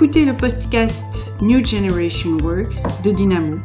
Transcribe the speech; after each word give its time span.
écoutez 0.00 0.24
le 0.24 0.36
podcast 0.36 1.28
New 1.42 1.64
Generation 1.64 2.36
Work 2.44 2.70
de 3.02 3.10
Dynamo. 3.10 3.56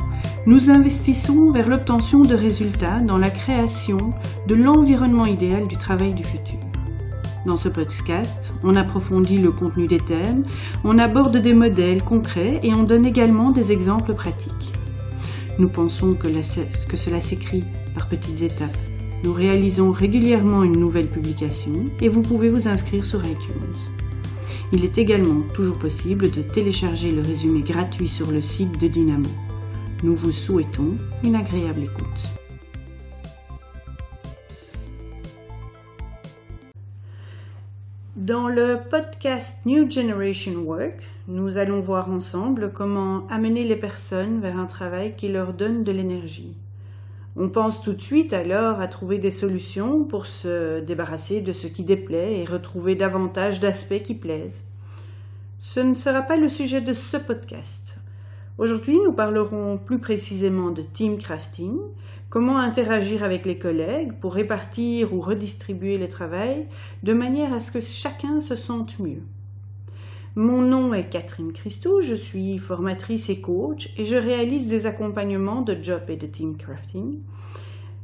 Nous 0.47 0.71
investissons 0.71 1.51
vers 1.51 1.69
l'obtention 1.69 2.21
de 2.21 2.33
résultats 2.33 2.97
dans 3.01 3.19
la 3.19 3.29
création 3.29 4.15
de 4.47 4.55
l'environnement 4.55 5.27
idéal 5.27 5.67
du 5.67 5.77
travail 5.77 6.15
du 6.15 6.23
futur. 6.23 6.57
Dans 7.45 7.55
ce 7.55 7.69
podcast, 7.69 8.51
on 8.63 8.75
approfondit 8.75 9.37
le 9.37 9.51
contenu 9.51 9.85
des 9.85 9.99
thèmes, 9.99 10.43
on 10.83 10.97
aborde 10.97 11.37
des 11.37 11.53
modèles 11.53 12.01
concrets 12.01 12.59
et 12.63 12.73
on 12.73 12.81
donne 12.81 13.05
également 13.05 13.51
des 13.51 13.71
exemples 13.71 14.15
pratiques. 14.15 14.73
Nous 15.59 15.69
pensons 15.69 16.15
que, 16.15 16.29
que 16.87 16.97
cela 16.97 17.21
s'écrit 17.21 17.63
par 17.93 18.09
petites 18.09 18.41
étapes. 18.41 18.75
Nous 19.23 19.33
réalisons 19.33 19.91
régulièrement 19.91 20.63
une 20.63 20.79
nouvelle 20.79 21.09
publication 21.09 21.73
et 22.01 22.09
vous 22.09 22.23
pouvez 22.23 22.49
vous 22.49 22.67
inscrire 22.67 23.05
sur 23.05 23.23
iTunes. 23.23 23.92
Il 24.71 24.85
est 24.85 24.97
également 24.97 25.41
toujours 25.53 25.77
possible 25.77 26.31
de 26.31 26.41
télécharger 26.41 27.11
le 27.11 27.21
résumé 27.21 27.61
gratuit 27.61 28.07
sur 28.07 28.31
le 28.31 28.41
site 28.41 28.79
de 28.79 28.87
Dynamo. 28.87 29.29
Nous 30.03 30.15
vous 30.15 30.31
souhaitons 30.31 30.97
une 31.23 31.35
agréable 31.35 31.83
écoute. 31.83 32.43
Dans 38.15 38.47
le 38.47 38.79
podcast 38.89 39.57
New 39.65 39.91
Generation 39.91 40.53
Work, 40.61 41.03
nous 41.27 41.57
allons 41.57 41.81
voir 41.81 42.09
ensemble 42.09 42.71
comment 42.71 43.27
amener 43.27 43.65
les 43.65 43.75
personnes 43.75 44.39
vers 44.39 44.57
un 44.57 44.65
travail 44.65 45.15
qui 45.17 45.27
leur 45.27 45.53
donne 45.53 45.83
de 45.83 45.91
l'énergie. 45.91 46.55
On 47.35 47.49
pense 47.49 47.81
tout 47.81 47.93
de 47.93 48.01
suite 48.01 48.31
alors 48.31 48.79
à 48.79 48.87
trouver 48.87 49.17
des 49.17 49.31
solutions 49.31 50.03
pour 50.03 50.27
se 50.27 50.81
débarrasser 50.81 51.41
de 51.41 51.51
ce 51.51 51.65
qui 51.65 51.83
déplaît 51.83 52.39
et 52.39 52.45
retrouver 52.45 52.93
davantage 52.93 53.59
d'aspects 53.59 54.03
qui 54.03 54.13
plaisent. 54.13 54.61
Ce 55.59 55.79
ne 55.79 55.95
sera 55.95 56.21
pas 56.21 56.37
le 56.37 56.47
sujet 56.47 56.79
de 56.79 56.93
ce 56.93 57.17
podcast. 57.17 57.97
Aujourd'hui, 58.59 58.99
nous 59.03 59.13
parlerons 59.13 59.79
plus 59.79 59.97
précisément 59.97 60.69
de 60.69 60.83
team 60.83 61.17
crafting, 61.17 61.79
comment 62.29 62.59
interagir 62.59 63.23
avec 63.23 63.47
les 63.47 63.57
collègues 63.57 64.13
pour 64.19 64.35
répartir 64.35 65.11
ou 65.11 65.19
redistribuer 65.19 65.97
le 65.97 66.09
travail 66.09 66.67
de 67.01 67.13
manière 67.13 67.51
à 67.51 67.59
ce 67.59 67.71
que 67.71 67.81
chacun 67.81 68.41
se 68.41 68.55
sente 68.55 68.99
mieux. 68.99 69.23
Mon 70.35 70.63
nom 70.63 70.95
est 70.95 71.11
Catherine 71.11 71.53
Christou, 71.53 72.01
je 72.01 72.15
suis 72.15 72.57
formatrice 72.57 73.29
et 73.29 73.39
coach 73.39 73.91
et 73.99 74.05
je 74.05 74.15
réalise 74.15 74.65
des 74.65 74.87
accompagnements 74.87 75.61
de 75.61 75.77
job 75.79 76.01
et 76.07 76.15
de 76.15 76.25
team 76.25 76.57
crafting. 76.57 77.19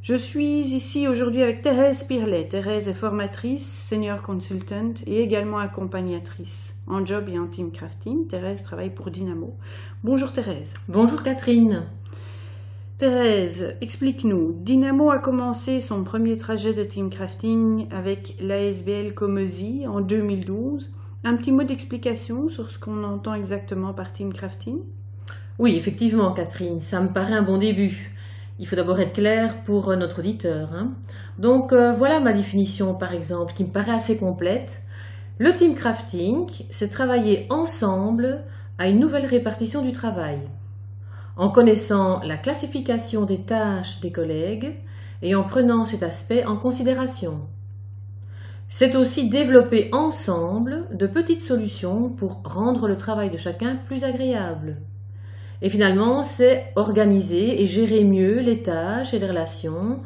Je 0.04 0.14
suis 0.14 0.60
ici 0.60 1.08
aujourd'hui 1.08 1.42
avec 1.42 1.64
Thérèse 1.64 2.04
Pirlet. 2.04 2.48
Thérèse 2.48 2.88
est 2.88 2.94
formatrice, 2.94 3.68
senior 3.68 4.22
consultant 4.22 4.94
et 5.08 5.24
également 5.24 5.58
accompagnatrice 5.58 6.76
en 6.86 7.04
job 7.04 7.30
et 7.30 7.40
en 7.40 7.48
team 7.48 7.72
crafting. 7.72 8.28
Thérèse 8.28 8.62
travaille 8.62 8.94
pour 8.94 9.10
Dynamo. 9.10 9.56
Bonjour 10.04 10.32
Thérèse. 10.32 10.76
Bonjour 10.88 11.24
Catherine. 11.24 11.88
Thérèse, 13.00 13.76
explique-nous. 13.82 14.54
Dynamo 14.60 15.10
a 15.10 15.18
commencé 15.18 15.82
son 15.82 16.04
premier 16.04 16.38
trajet 16.38 16.76
de 16.76 16.84
team 16.84 17.10
crafting 17.10 17.88
avec 17.90 18.36
l'ASBL 18.40 19.16
Comezy 19.16 19.88
en 19.88 20.02
2012 20.02 20.92
un 21.24 21.36
petit 21.36 21.52
mot 21.52 21.64
d'explication 21.64 22.50
sur 22.50 22.70
ce 22.70 22.80
qu'on 22.80 23.04
entend 23.04 23.34
exactement 23.34 23.94
par 23.94 24.14
team 24.14 24.32
crafting? 24.34 24.80
Oui, 25.58 25.76
effectivement, 25.76 26.32
Catherine, 26.32 26.80
ça 26.80 27.02
me 27.02 27.10
paraît 27.10 27.34
un 27.34 27.42
bon 27.42 27.58
début. 27.58 28.16
Il 28.60 28.68
faut 28.68 28.76
d'abord 28.76 29.00
être 29.00 29.14
clair 29.14 29.64
pour 29.64 29.96
notre 29.96 30.20
auditeur. 30.20 30.70
Hein. 30.74 30.92
Donc 31.38 31.74
euh, 31.74 31.92
voilà 31.94 32.20
ma 32.20 32.34
définition, 32.34 32.94
par 32.94 33.14
exemple, 33.14 33.54
qui 33.54 33.64
me 33.64 33.72
paraît 33.72 33.94
assez 33.94 34.18
complète. 34.18 34.82
Le 35.38 35.54
team 35.54 35.76
crafting, 35.76 36.48
c'est 36.70 36.90
travailler 36.90 37.48
ensemble 37.50 38.44
à 38.78 38.88
une 38.88 39.00
nouvelle 39.00 39.26
répartition 39.26 39.82
du 39.82 39.92
travail, 39.92 40.40
en 41.38 41.50
connaissant 41.50 42.22
la 42.24 42.38
classification 42.38 43.24
des 43.24 43.42
tâches 43.42 44.00
des 44.02 44.12
collègues 44.12 44.78
et 45.22 45.36
en 45.36 45.44
prenant 45.44 45.86
cet 45.86 46.04
aspect 46.04 46.46
en 46.46 46.58
considération. 46.58 47.42
C'est 48.72 48.96
aussi 48.96 49.30
développer 49.30 49.90
ensemble 49.92 50.86
de 50.94 51.08
petites 51.08 51.42
solutions 51.42 52.10
pour 52.10 52.44
rendre 52.46 52.88
le 52.88 52.98
travail 52.98 53.32
de 53.32 53.38
chacun 53.38 53.76
plus 53.88 54.04
agréable. 54.04 54.78
Et 55.64 55.72
finalement, 55.72 56.24
c'est 56.24 56.72
organiser 56.76 57.62
et 57.62 57.68
gérer 57.68 58.04
mieux 58.04 58.40
les 58.40 58.62
tâches 58.62 59.16
et 59.16 59.20
les 59.20 59.28
relations 59.28 60.02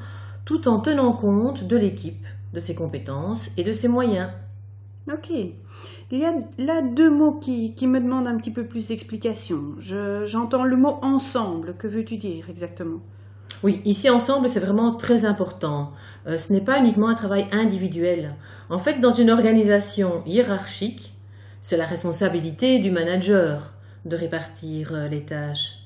tout 0.46 0.70
en 0.70 0.80
tenant 0.80 1.12
compte 1.12 1.66
de 1.66 1.76
l'équipe, 1.76 2.26
de 2.54 2.60
ses 2.62 2.74
compétences 2.74 3.52
et 3.58 3.64
de 3.64 3.74
ses 3.74 3.90
moyens. 3.90 4.30
Ok. 5.12 5.30
Il 6.12 6.20
y 6.20 6.26
a 6.26 6.34
là 6.58 6.82
deux 6.82 7.10
mots 7.10 7.34
qui, 7.34 7.76
me 7.86 8.00
demandent 8.00 8.28
un 8.28 8.38
petit 8.38 8.52
peu 8.52 8.66
plus 8.66 8.88
d'explication. 8.88 9.76
J'entends 9.80 10.64
le 10.64 10.78
mot 10.78 11.00
ensemble. 11.02 11.76
Que 11.78 11.88
veux-tu 11.88 12.16
dire 12.16 12.50
exactement? 12.50 13.02
Oui, 13.62 13.82
ici 13.86 14.10
ensemble, 14.10 14.50
c'est 14.50 14.60
vraiment 14.60 14.94
très 14.96 15.26
important. 15.26 15.94
Euh, 16.28 16.38
ce 16.38 16.52
n'est 16.52 16.62
pas 16.62 16.80
uniquement 16.80 17.08
un 17.08 17.14
travail 17.14 17.48
individuel. 17.52 18.36
En 18.70 18.80
fait, 18.80 19.00
dans 19.00 19.12
une 19.12 19.30
organisation 19.30 20.24
hiérarchique, 20.26 21.14
c'est 21.62 21.78
la 21.78 21.86
responsabilité 21.86 22.80
du 22.80 22.92
manager 22.92 23.74
de 24.06 24.16
répartir 24.16 24.92
euh, 24.94 25.08
les 25.08 25.22
tâches. 25.22 25.80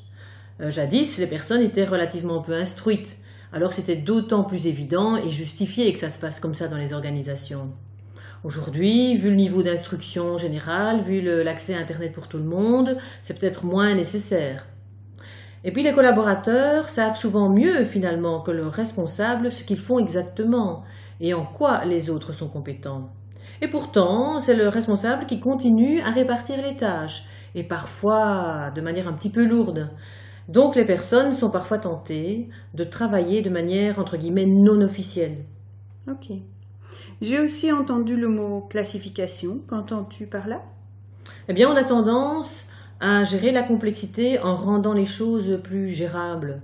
Euh, 0.61 0.71
jadis, 0.71 1.19
les 1.19 1.27
personnes 1.27 1.61
étaient 1.61 1.85
relativement 1.85 2.41
peu 2.41 2.53
instruites, 2.53 3.17
alors 3.53 3.73
c'était 3.73 3.95
d'autant 3.95 4.43
plus 4.43 4.67
évident 4.67 5.15
et 5.17 5.29
justifié 5.29 5.91
que 5.93 5.99
ça 5.99 6.09
se 6.09 6.19
passe 6.19 6.39
comme 6.39 6.55
ça 6.55 6.67
dans 6.67 6.77
les 6.77 6.93
organisations. 6.93 7.71
Aujourd'hui, 8.43 9.17
vu 9.17 9.29
le 9.29 9.35
niveau 9.35 9.63
d'instruction 9.63 10.37
générale, 10.37 11.01
vu 11.03 11.21
l'accès 11.21 11.75
à 11.75 11.79
Internet 11.79 12.13
pour 12.13 12.27
tout 12.27 12.37
le 12.37 12.43
monde, 12.43 12.97
c'est 13.23 13.37
peut-être 13.37 13.65
moins 13.65 13.93
nécessaire. 13.93 14.65
Et 15.67 15.71
puis 15.71 15.83
les 15.83 15.91
collaborateurs 15.91 16.87
savent 16.87 17.17
souvent 17.17 17.49
mieux 17.49 17.83
finalement 17.83 18.39
que 18.39 18.51
le 18.51 18.67
responsable 18.67 19.51
ce 19.51 19.65
qu'ils 19.65 19.81
font 19.81 19.99
exactement 19.99 20.85
et 21.19 21.33
en 21.33 21.43
quoi 21.43 21.83
les 21.83 22.09
autres 22.09 22.31
sont 22.31 22.47
compétents. 22.47 23.09
Et 23.61 23.67
pourtant, 23.67 24.39
c'est 24.39 24.55
le 24.55 24.69
responsable 24.69 25.25
qui 25.25 25.41
continue 25.41 25.99
à 26.01 26.11
répartir 26.11 26.55
les 26.61 26.77
tâches, 26.77 27.25
et 27.53 27.63
parfois 27.63 28.71
de 28.73 28.79
manière 28.79 29.09
un 29.09 29.13
petit 29.13 29.29
peu 29.29 29.43
lourde. 29.43 29.89
Donc 30.47 30.77
les 30.77 30.85
personnes 30.85 31.33
sont 31.33 31.49
parfois 31.49 31.79
tentées 31.79 32.47
de 32.73 32.85
travailler 32.85 33.41
de 33.41 33.49
manière 33.49 33.99
entre 33.99 34.15
guillemets 34.15 34.45
non 34.45 34.79
officielle. 34.81 35.43
Ok. 36.09 36.31
J'ai 37.19 37.41
aussi 37.41 37.73
entendu 37.73 38.15
le 38.15 38.29
mot 38.29 38.61
classification. 38.61 39.59
Qu'entends-tu 39.67 40.27
par 40.27 40.47
là? 40.47 40.61
Eh 41.49 41.53
bien, 41.53 41.69
on 41.69 41.75
a 41.75 41.83
tendance 41.83 42.69
à 42.99 43.23
gérer 43.23 43.51
la 43.51 43.63
complexité 43.63 44.39
en 44.39 44.55
rendant 44.55 44.93
les 44.93 45.05
choses 45.05 45.59
plus 45.63 45.89
gérables. 45.89 46.61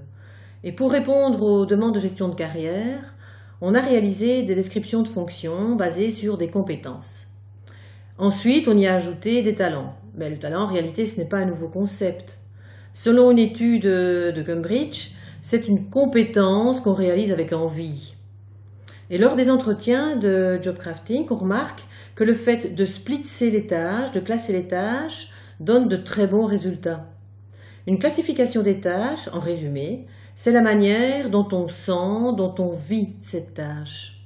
Et 0.64 0.72
pour 0.72 0.92
répondre 0.92 1.42
aux 1.42 1.66
demandes 1.66 1.96
de 1.96 2.00
gestion 2.00 2.30
de 2.30 2.36
carrière, 2.36 3.16
on 3.62 3.76
a 3.76 3.82
réalisé 3.82 4.44
des 4.44 4.56
descriptions 4.56 5.04
de 5.04 5.08
fonctions 5.08 5.76
basées 5.76 6.10
sur 6.10 6.38
des 6.38 6.50
compétences. 6.50 7.28
Ensuite, 8.18 8.68
on 8.68 8.78
y 8.78 8.88
a 8.88 8.96
ajouté 8.96 9.42
des 9.42 9.56
talents. 9.56 9.96
Mais 10.16 10.30
le 10.30 10.38
talent, 10.38 10.64
en 10.64 10.68
réalité, 10.68 11.06
ce 11.06 11.20
n'est 11.20 11.28
pas 11.28 11.40
un 11.40 11.46
nouveau 11.46 11.68
concept. 11.68 12.38
Selon 12.94 13.32
une 13.32 13.40
étude 13.40 13.86
de 13.86 14.44
Cambridge, 14.46 15.12
c'est 15.42 15.68
une 15.68 15.90
compétence 15.90 16.80
qu'on 16.80 16.94
réalise 16.94 17.32
avec 17.32 17.52
envie. 17.52 18.14
Et 19.10 19.18
lors 19.18 19.36
des 19.36 19.50
entretiens 19.50 20.16
de 20.16 20.60
job 20.62 20.78
crafting, 20.78 21.26
on 21.30 21.36
remarque 21.36 21.84
que 22.16 22.24
le 22.24 22.36
fait 22.36 22.74
de 22.76 22.86
splitser 22.86 23.50
les 23.50 23.68
tâches, 23.68 24.12
de 24.12 24.20
classer 24.20 24.54
les 24.54 24.68
tâches, 24.68 25.33
donne 25.59 25.88
de 25.88 25.97
très 25.97 26.28
bons 26.28 26.46
résultats. 26.46 27.06
Une 27.86 28.00
classification 28.00 28.64
des 28.64 28.79
tâches, 28.79 29.29
en 29.34 29.40
résumé, 29.40 30.08
c'est 30.35 30.52
la 30.52 30.61
manière 30.61 31.29
dont 31.29 31.47
on 31.52 31.67
sent, 31.67 32.35
dont 32.38 32.55
on 32.59 32.72
vit 32.72 33.16
cette 33.22 33.53
tâche. 33.53 34.22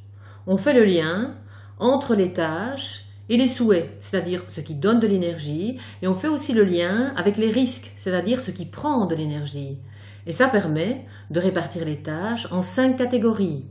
On 0.46 0.58
fait 0.58 0.74
le 0.74 0.84
lien 0.84 1.36
entre 1.80 2.16
les 2.16 2.34
tâches 2.34 3.06
et 3.30 3.38
les 3.38 3.48
souhaits, 3.48 3.90
c'est-à-dire 4.02 4.44
ce 4.48 4.62
qui 4.62 4.76
donne 4.76 5.00
de 5.00 5.08
l'énergie, 5.08 5.78
et 6.02 6.08
on 6.08 6.14
fait 6.14 6.30
aussi 6.30 6.54
le 6.54 6.64
lien 6.64 7.14
avec 7.18 7.38
les 7.38 7.52
risques, 7.52 7.92
c'est-à-dire 7.98 8.40
ce 8.40 8.52
qui 8.52 8.66
prend 8.66 9.06
de 9.06 9.16
l'énergie. 9.16 9.78
Et 10.26 10.34
ça 10.34 10.48
permet 10.48 11.06
de 11.30 11.40
répartir 11.40 11.84
les 11.84 12.02
tâches 12.02 12.48
en 12.52 12.62
cinq 12.62 12.98
catégories. 12.98 13.66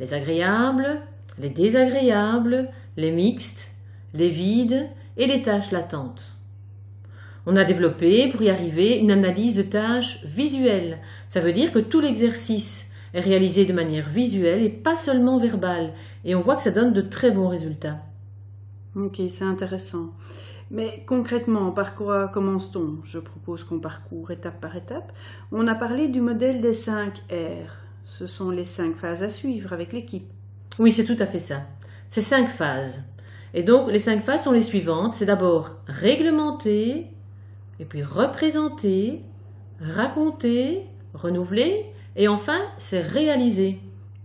Les 0.00 0.12
agréables, 0.14 1.02
les 1.38 1.50
désagréables, 1.50 2.70
les 2.96 3.12
mixtes, 3.12 3.70
les 4.14 4.28
vides 4.28 4.88
et 5.16 5.26
les 5.26 5.42
tâches 5.42 5.70
latentes. 5.70 6.35
On 7.46 7.56
a 7.56 7.64
développé, 7.64 8.28
pour 8.28 8.42
y 8.42 8.50
arriver, 8.50 8.98
une 8.98 9.12
analyse 9.12 9.56
de 9.56 9.62
tâches 9.62 10.24
visuelle. 10.24 10.98
Ça 11.28 11.40
veut 11.40 11.52
dire 11.52 11.72
que 11.72 11.78
tout 11.78 12.00
l'exercice 12.00 12.90
est 13.14 13.20
réalisé 13.20 13.64
de 13.64 13.72
manière 13.72 14.08
visuelle 14.08 14.62
et 14.62 14.68
pas 14.68 14.96
seulement 14.96 15.38
verbale. 15.38 15.92
Et 16.24 16.34
on 16.34 16.40
voit 16.40 16.56
que 16.56 16.62
ça 16.62 16.72
donne 16.72 16.92
de 16.92 17.00
très 17.00 17.30
bons 17.30 17.48
résultats. 17.48 18.00
Ok, 18.96 19.20
c'est 19.28 19.44
intéressant. 19.44 20.10
Mais 20.70 21.04
concrètement, 21.06 21.70
par 21.70 21.94
quoi 21.94 22.28
commence-t-on? 22.28 22.98
Je 23.04 23.20
propose 23.20 23.62
qu'on 23.62 23.78
parcourt 23.78 24.32
étape 24.32 24.60
par 24.60 24.74
étape. 24.74 25.12
On 25.52 25.68
a 25.68 25.76
parlé 25.76 26.08
du 26.08 26.20
modèle 26.20 26.60
des 26.60 26.74
5 26.74 27.16
R. 27.30 27.70
Ce 28.04 28.26
sont 28.26 28.50
les 28.50 28.64
5 28.64 28.96
phases 28.96 29.22
à 29.22 29.30
suivre 29.30 29.72
avec 29.72 29.92
l'équipe. 29.92 30.28
Oui, 30.80 30.90
c'est 30.90 31.04
tout 31.04 31.16
à 31.20 31.26
fait 31.26 31.38
ça. 31.38 31.62
C'est 32.08 32.20
5 32.20 32.48
phases. 32.48 33.04
Et 33.54 33.62
donc, 33.62 33.90
les 33.90 34.00
5 34.00 34.24
phases 34.24 34.42
sont 34.42 34.52
les 34.52 34.62
suivantes. 34.62 35.14
C'est 35.14 35.26
d'abord 35.26 35.70
réglementer, 35.86 37.06
et 37.80 37.84
puis 37.84 38.02
représenter, 38.02 39.22
raconter, 39.80 40.86
renouveler, 41.14 41.86
et 42.16 42.28
enfin, 42.28 42.58
c'est 42.78 43.00
réaliser. 43.00 43.78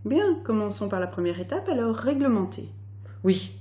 Bien, 0.06 0.36
commençons 0.44 0.90
par 0.90 1.00
la 1.00 1.08
première 1.08 1.40
étape, 1.40 1.70
alors 1.70 1.96
réglementer. 1.96 2.70
Oui, 3.24 3.52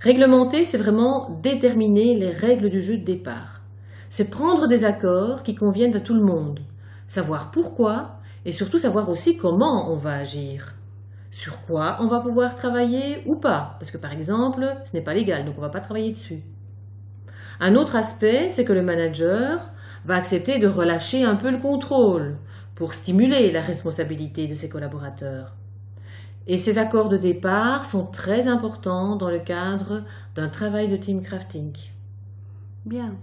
réglementer, 0.00 0.64
c'est 0.64 0.78
vraiment 0.78 1.38
déterminer 1.42 2.14
les 2.14 2.30
règles 2.30 2.70
du 2.70 2.80
jeu 2.80 2.96
de 2.96 3.04
départ. 3.04 3.60
C'est 4.08 4.30
prendre 4.30 4.66
des 4.66 4.84
accords 4.84 5.42
qui 5.42 5.54
conviennent 5.54 5.96
à 5.96 6.00
tout 6.00 6.14
le 6.14 6.22
monde, 6.22 6.60
savoir 7.06 7.50
pourquoi 7.50 8.16
et 8.44 8.52
surtout 8.52 8.78
savoir 8.78 9.08
aussi 9.08 9.36
comment 9.36 9.92
on 9.92 9.96
va 9.96 10.14
agir. 10.14 10.74
Sur 11.30 11.60
quoi 11.62 11.98
on 12.00 12.08
va 12.08 12.20
pouvoir 12.20 12.56
travailler 12.56 13.22
ou 13.26 13.36
pas, 13.36 13.76
parce 13.78 13.90
que 13.90 13.98
par 13.98 14.12
exemple, 14.12 14.66
ce 14.84 14.96
n'est 14.96 15.02
pas 15.02 15.14
légal, 15.14 15.44
donc 15.44 15.54
on 15.58 15.60
ne 15.60 15.66
va 15.66 15.70
pas 15.70 15.80
travailler 15.80 16.10
dessus. 16.10 16.42
Un 17.60 17.74
autre 17.74 17.94
aspect, 17.94 18.48
c'est 18.50 18.64
que 18.64 18.72
le 18.72 18.82
manager 18.82 19.70
va 20.06 20.14
accepter 20.14 20.58
de 20.58 20.66
relâcher 20.66 21.24
un 21.24 21.36
peu 21.36 21.50
le 21.50 21.58
contrôle 21.58 22.38
pour 22.74 22.94
stimuler 22.94 23.52
la 23.52 23.60
responsabilité 23.60 24.46
de 24.46 24.54
ses 24.54 24.70
collaborateurs. 24.70 25.54
Et 26.46 26.56
ces 26.56 26.78
accords 26.78 27.10
de 27.10 27.18
départ 27.18 27.84
sont 27.84 28.06
très 28.06 28.48
importants 28.48 29.14
dans 29.16 29.30
le 29.30 29.38
cadre 29.38 30.04
d'un 30.34 30.48
travail 30.48 30.88
de 30.88 30.96
team 30.96 31.20
crafting. 31.20 31.76
Bien. 32.86 33.14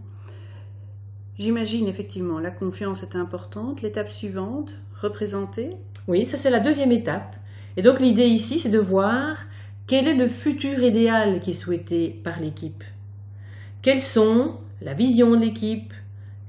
J'imagine 1.40 1.88
effectivement 1.88 2.40
la 2.40 2.51
confiance 2.51 3.01
est 3.01 3.16
importante. 3.16 3.81
L'étape 3.81 4.10
suivante, 4.10 4.78
représenter 5.01 5.72
Oui, 6.07 6.28
ça 6.28 6.38
c'est 6.38 6.51
la 6.51 6.60
deuxième 6.60 6.92
étape. 6.92 7.36
Et 7.75 7.81
donc 7.81 8.00
l'idée 8.00 8.28
ici, 8.28 8.60
c'est 8.60 8.69
de 8.69 8.80
voir 8.80 9.38
quel 9.88 10.07
est 10.07 10.16
le 10.16 10.28
futur 10.28 10.80
idéal 10.80 11.40
qui 11.40 11.51
est 11.51 11.56
souhaité 11.56 12.10
par 12.24 12.40
l'équipe. 12.40 12.83
Quels 13.81 14.01
sont 14.01 14.57
la 14.81 14.94
vision 14.94 15.31
de 15.31 15.38
l'équipe, 15.38 15.94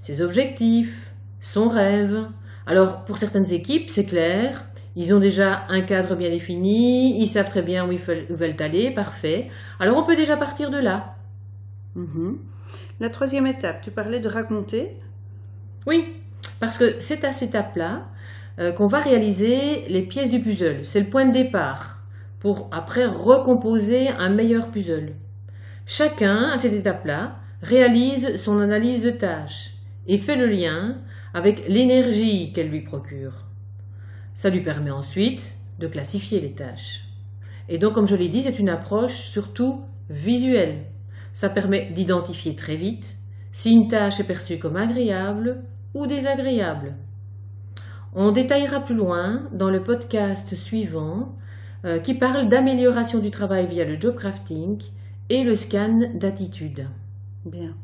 ses 0.00 0.22
objectifs, 0.22 1.12
son 1.40 1.69
rêve? 1.69 2.26
Alors 2.66 3.04
pour 3.04 3.19
certaines 3.19 3.52
équipes, 3.52 3.90
c'est 3.90 4.06
clair, 4.06 4.64
ils 4.96 5.14
ont 5.14 5.20
déjà 5.20 5.62
un 5.69 5.82
cadre 5.82 6.16
bien 6.16 6.30
défini, 6.30 7.20
ils 7.22 7.28
savent 7.28 7.48
très 7.48 7.62
bien 7.62 7.86
où 7.86 7.92
ils 7.92 7.98
veulent 7.98 8.56
aller, 8.58 8.90
parfait. 8.90 9.48
Alors 9.78 9.96
on 9.96 10.04
peut 10.04 10.16
déjà 10.16 10.36
partir 10.36 10.70
de 10.70 10.78
là. 10.78 11.14
Mhm. 11.94 12.38
La 13.00 13.10
troisième 13.10 13.46
étape, 13.46 13.81
tu 13.82 13.90
parlais 13.90 14.19
de 14.19 14.28
raconter 14.28 14.96
Oui, 15.86 16.16
parce 16.58 16.78
que 16.78 17.00
c'est 17.00 17.24
à 17.24 17.32
cette 17.32 17.50
étape-là 17.50 18.08
euh, 18.58 18.72
qu'on 18.72 18.88
va 18.88 19.00
réaliser 19.00 19.84
les 19.88 20.02
pièces 20.02 20.31
du 20.31 20.40
puzzle. 20.40 20.84
C'est 20.84 21.00
le 21.00 21.06
point 21.06 21.26
de 21.26 21.32
départ 21.32 21.98
pour 22.40 22.69
après 22.72 23.06
recomposer 23.06 24.08
un 24.08 24.31
meilleur 24.31 24.69
puzzle. 24.69 25.12
Chacun, 25.90 26.50
à 26.50 26.58
cette 26.58 26.75
étape-là, 26.75 27.37
réalise 27.62 28.37
son 28.37 28.61
analyse 28.61 29.02
de 29.02 29.11
tâches 29.11 29.73
et 30.06 30.19
fait 30.19 30.37
le 30.37 30.44
lien 30.44 30.99
avec 31.32 31.67
l'énergie 31.67 32.52
qu'elle 32.52 32.69
lui 32.69 32.82
procure. 32.82 33.46
Ça 34.35 34.50
lui 34.50 34.61
permet 34.61 34.90
ensuite 34.90 35.55
de 35.79 35.87
classifier 35.87 36.43
les 36.43 36.52
tâches. 36.52 37.05
Et 37.70 37.79
donc, 37.79 37.94
comme 37.94 38.06
je 38.06 38.17
l'ai 38.17 38.29
dit, 38.29 38.43
c'est 38.43 38.58
une 38.58 38.69
approche 38.69 39.17
surtout 39.31 39.81
visuelle. 40.11 40.85
Ça 41.32 41.49
permet 41.49 41.87
d'identifier 41.87 42.55
très 42.55 42.76
vite 42.76 43.17
si 43.52 43.73
une 43.73 43.88
tâche 43.88 44.20
est 44.20 44.25
perçue 44.25 44.58
comme 44.58 44.76
agréable 44.76 45.62
ou 45.94 46.06
désagréable. 46.06 46.96
On 48.14 48.31
détaillera 48.31 48.81
plus 48.81 48.94
loin 48.94 49.49
dans 49.52 49.70
le 49.70 49.82
podcast 49.82 50.55
suivant 50.55 51.34
euh, 51.87 51.99
qui 51.99 52.12
parle 52.12 52.50
d'amélioration 52.50 53.20
du 53.20 53.31
travail 53.31 53.67
via 53.69 53.87
le 53.87 53.99
job 53.99 54.17
crafting 54.17 54.82
et 55.30 55.44
le 55.44 55.54
scan 55.54 56.10
d'attitude. 56.14 56.86
Bien. 57.44 57.75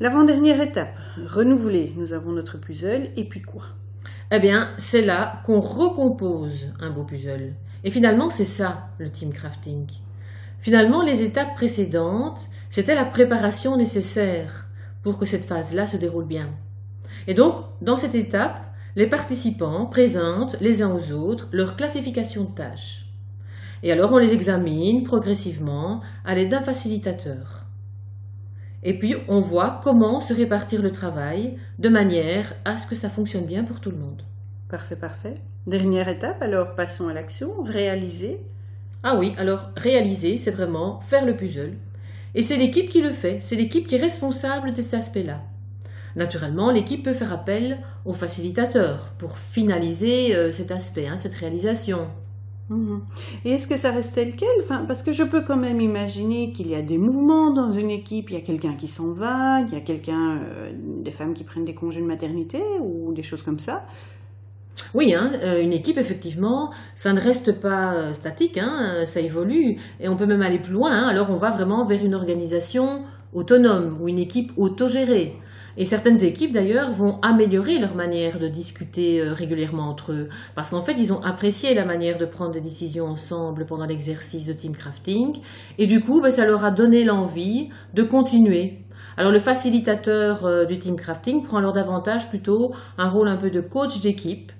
L'avant-dernière 0.00 0.60
étape, 0.60 0.96
renouveler. 1.26 1.92
Nous 1.96 2.12
avons 2.12 2.32
notre 2.32 2.58
puzzle 2.58 3.10
et 3.16 3.24
puis 3.24 3.42
quoi? 3.42 3.64
Eh 4.30 4.40
bien, 4.40 4.70
c'est 4.76 5.04
là 5.04 5.42
qu'on 5.44 5.60
recompose 5.60 6.72
un 6.80 6.90
beau 6.90 7.04
puzzle. 7.04 7.54
Et 7.84 7.90
finalement, 7.90 8.30
c'est 8.30 8.44
ça 8.44 8.90
le 8.98 9.10
team 9.10 9.32
crafting. 9.32 9.86
Finalement, 10.60 11.02
les 11.02 11.22
étapes 11.22 11.54
précédentes, 11.54 12.48
c'était 12.70 12.94
la 12.94 13.04
préparation 13.04 13.76
nécessaire 13.76 14.68
pour 15.02 15.18
que 15.18 15.26
cette 15.26 15.44
phase-là 15.44 15.86
se 15.86 15.96
déroule 15.96 16.26
bien. 16.26 16.50
Et 17.26 17.34
donc, 17.34 17.64
dans 17.80 17.96
cette 17.96 18.14
étape, 18.14 18.60
les 18.96 19.06
participants 19.06 19.86
présentent 19.86 20.56
les 20.60 20.82
uns 20.82 20.94
aux 20.94 21.12
autres 21.12 21.48
leur 21.52 21.76
classification 21.76 22.44
de 22.44 22.54
tâches. 22.54 23.07
Et 23.82 23.92
alors 23.92 24.12
on 24.12 24.18
les 24.18 24.32
examine 24.32 25.04
progressivement 25.04 26.00
à 26.24 26.34
l'aide 26.34 26.50
d'un 26.50 26.62
facilitateur. 26.62 27.64
Et 28.82 28.98
puis 28.98 29.16
on 29.28 29.40
voit 29.40 29.80
comment 29.82 30.20
se 30.20 30.32
répartir 30.32 30.82
le 30.82 30.92
travail 30.92 31.56
de 31.78 31.88
manière 31.88 32.54
à 32.64 32.78
ce 32.78 32.86
que 32.86 32.94
ça 32.94 33.10
fonctionne 33.10 33.44
bien 33.44 33.64
pour 33.64 33.80
tout 33.80 33.90
le 33.90 33.96
monde. 33.96 34.22
Parfait, 34.68 34.96
parfait. 34.96 35.36
Dernière 35.66 36.08
étape, 36.08 36.42
alors 36.42 36.74
passons 36.74 37.08
à 37.08 37.12
l'action, 37.12 37.62
réaliser. 37.62 38.40
Ah 39.02 39.16
oui, 39.16 39.34
alors 39.38 39.70
réaliser, 39.76 40.36
c'est 40.36 40.50
vraiment 40.50 41.00
faire 41.00 41.24
le 41.24 41.36
puzzle. 41.36 41.74
Et 42.34 42.42
c'est 42.42 42.56
l'équipe 42.56 42.88
qui 42.88 43.00
le 43.00 43.10
fait, 43.10 43.38
c'est 43.40 43.56
l'équipe 43.56 43.86
qui 43.86 43.94
est 43.94 44.00
responsable 44.00 44.72
de 44.72 44.82
cet 44.82 44.94
aspect-là. 44.94 45.40
Naturellement, 46.16 46.70
l'équipe 46.70 47.04
peut 47.04 47.14
faire 47.14 47.32
appel 47.32 47.78
au 48.04 48.12
facilitateur 48.12 49.12
pour 49.18 49.38
finaliser 49.38 50.34
euh, 50.34 50.52
cet 50.52 50.70
aspect, 50.70 51.06
hein, 51.06 51.16
cette 51.16 51.34
réalisation. 51.34 52.08
Mhm. 52.70 53.00
Et 53.44 53.52
est-ce 53.52 53.66
que 53.66 53.76
ça 53.76 53.90
reste 53.90 54.14
tel 54.14 54.36
quel? 54.36 54.48
Enfin, 54.62 54.84
Parce 54.86 55.02
que 55.02 55.12
je 55.12 55.22
peux 55.22 55.40
quand 55.40 55.56
même 55.56 55.80
imaginer 55.80 56.52
qu'il 56.52 56.68
y 56.68 56.74
a 56.74 56.82
des 56.82 56.98
mouvements 56.98 57.50
dans 57.52 57.72
une 57.72 57.90
équipe, 57.90 58.30
il 58.30 58.34
y 58.34 58.36
a 58.36 58.42
quelqu'un 58.42 58.74
qui 58.74 58.88
s'en 58.88 59.12
va, 59.12 59.60
il 59.60 59.72
y 59.72 59.76
a 59.76 59.80
quelqu'un, 59.80 60.38
euh, 60.38 60.70
des 60.74 61.12
femmes 61.12 61.34
qui 61.34 61.44
prennent 61.44 61.64
des 61.64 61.74
congés 61.74 62.02
de 62.02 62.06
maternité 62.06 62.60
ou 62.82 63.12
des 63.12 63.22
choses 63.22 63.42
comme 63.42 63.58
ça. 63.58 63.86
Oui, 64.94 65.14
hein, 65.14 65.32
euh, 65.42 65.62
une 65.62 65.72
équipe, 65.72 65.98
effectivement, 65.98 66.70
ça 66.94 67.12
ne 67.12 67.20
reste 67.20 67.60
pas 67.60 67.94
euh, 67.94 68.12
statique, 68.12 68.58
hein, 68.58 69.04
ça 69.06 69.20
évolue, 69.20 69.78
et 69.98 70.08
on 70.08 70.16
peut 70.16 70.26
même 70.26 70.42
aller 70.42 70.58
plus 70.58 70.72
loin. 70.72 70.92
Hein. 70.92 71.08
alors 71.08 71.30
on 71.30 71.36
va 71.36 71.50
vraiment 71.50 71.84
vers 71.84 72.04
une 72.04 72.14
organisation 72.14 73.02
autonome 73.34 73.98
ou 74.00 74.08
une 74.08 74.18
équipe 74.18 74.52
autogérée. 74.56 75.34
Et 75.80 75.84
certaines 75.84 76.24
équipes, 76.24 76.52
d'ailleurs, 76.52 76.90
vont 76.90 77.20
améliorer 77.22 77.78
leur 77.78 77.94
manière 77.94 78.40
de 78.40 78.48
discuter 78.48 79.20
euh, 79.20 79.32
régulièrement 79.32 79.88
entre 79.88 80.10
eux. 80.10 80.28
Parce 80.56 80.70
qu'en 80.70 80.80
fait, 80.80 80.96
ils 80.98 81.12
ont 81.12 81.22
apprécié 81.22 81.72
la 81.72 81.84
manière 81.84 82.18
de 82.18 82.26
prendre 82.26 82.50
des 82.50 82.60
décisions 82.60 83.06
ensemble 83.06 83.64
pendant 83.64 83.86
l'exercice 83.86 84.46
de 84.46 84.52
team 84.52 84.74
crafting. 84.74 85.38
Et 85.78 85.86
du 85.86 86.00
coup, 86.00 86.20
ben, 86.20 86.32
ça 86.32 86.44
leur 86.44 86.64
a 86.64 86.72
donné 86.72 87.04
l'envie 87.04 87.68
de 87.94 88.02
continuer. 88.02 88.78
Alors 89.16 89.30
le 89.30 89.38
facilitateur 89.38 90.44
euh, 90.46 90.64
du 90.64 90.80
team 90.80 90.96
crafting 90.96 91.44
prend 91.44 91.58
alors 91.58 91.72
davantage 91.72 92.28
plutôt 92.28 92.72
un 92.98 93.08
rôle 93.08 93.28
un 93.28 93.36
peu 93.36 93.50
de 93.50 93.60
coach 93.60 94.00
d'équipe. 94.00 94.50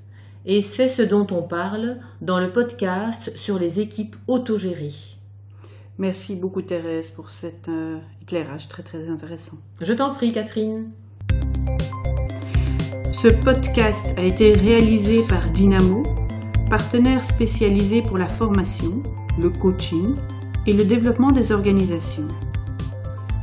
Et 0.47 0.63
c'est 0.63 0.89
ce 0.89 1.03
dont 1.03 1.27
on 1.33 1.43
parle 1.43 1.99
dans 2.21 2.39
le 2.39 2.53
podcast 2.53 3.33
sur 3.35 3.59
les 3.59 3.81
équipes 3.81 4.15
autogérées. 4.29 4.95
Merci 5.99 6.37
beaucoup 6.37 6.63
Thérèse 6.63 7.11
pour 7.11 7.31
cet 7.31 7.69
euh, 7.69 7.99
éclairage 8.23 8.69
très 8.69 8.85
très 8.85 9.09
intéressant. 9.09 9.59
Je 9.81 9.93
t'en 9.93 10.15
prie 10.15 10.33
Catherine. 10.33 10.93
Ce 13.13 13.29
podcast 13.29 14.15
a 14.17 14.23
été 14.23 14.53
réalisé 14.53 15.23
par 15.29 15.51
Dynamo, 15.51 16.03
partenaire 16.71 17.23
spécialisé 17.23 18.03
pour 18.03 18.19
la 18.19 18.29
formation, 18.29 19.03
le 19.39 19.51
coaching 19.51 20.15
et 20.67 20.73
le 20.73 20.85
développement 20.85 21.33
des 21.33 21.53
organisations. 21.53 22.29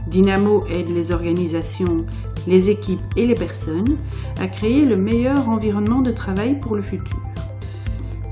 Dynamo 0.07 0.63
aide 0.69 0.89
les 0.89 1.11
organisations, 1.11 2.05
les 2.47 2.69
équipes 2.69 3.01
et 3.17 3.25
les 3.25 3.35
personnes 3.35 3.97
à 4.39 4.47
créer 4.47 4.85
le 4.85 4.95
meilleur 4.95 5.49
environnement 5.49 6.01
de 6.01 6.11
travail 6.11 6.59
pour 6.59 6.75
le 6.75 6.81
futur. 6.81 7.19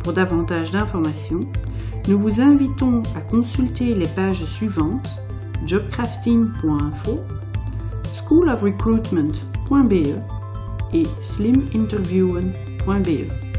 Pour 0.04 0.14
davantage 0.14 0.72
d'informations, 0.72 1.42
nous 2.08 2.20
vous 2.20 2.42
invitons 2.42 3.02
à 3.16 3.22
consulter 3.22 3.96
les 3.96 4.08
pages 4.08 4.46
suivantes 4.46 5.10
jobcrafting.info, 5.66 7.22
schoolofrecruitment.be 8.14 10.43
et 10.94 11.08
sliminterviewen.be. 11.22 13.53